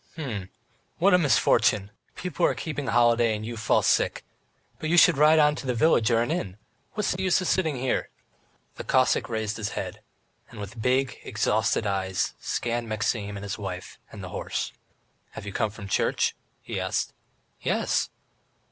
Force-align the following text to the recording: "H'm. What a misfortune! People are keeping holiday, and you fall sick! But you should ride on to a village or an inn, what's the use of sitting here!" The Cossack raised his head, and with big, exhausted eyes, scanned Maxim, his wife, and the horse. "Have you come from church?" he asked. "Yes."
"H'm. 0.17 0.49
What 0.97 1.13
a 1.13 1.19
misfortune! 1.19 1.91
People 2.15 2.43
are 2.47 2.55
keeping 2.55 2.87
holiday, 2.87 3.35
and 3.35 3.45
you 3.45 3.55
fall 3.55 3.83
sick! 3.83 4.25
But 4.79 4.89
you 4.89 4.97
should 4.97 5.15
ride 5.15 5.37
on 5.37 5.53
to 5.57 5.69
a 5.69 5.75
village 5.75 6.09
or 6.09 6.23
an 6.23 6.31
inn, 6.31 6.57
what's 6.93 7.11
the 7.11 7.21
use 7.21 7.39
of 7.39 7.47
sitting 7.47 7.75
here!" 7.75 8.09
The 8.77 8.83
Cossack 8.83 9.29
raised 9.29 9.57
his 9.57 9.73
head, 9.77 10.01
and 10.49 10.59
with 10.59 10.81
big, 10.81 11.19
exhausted 11.23 11.85
eyes, 11.85 12.33
scanned 12.39 12.89
Maxim, 12.89 13.35
his 13.35 13.59
wife, 13.59 13.99
and 14.11 14.23
the 14.23 14.29
horse. 14.29 14.73
"Have 15.33 15.45
you 15.45 15.53
come 15.53 15.69
from 15.69 15.87
church?" 15.87 16.35
he 16.63 16.79
asked. 16.79 17.13
"Yes." 17.61 18.09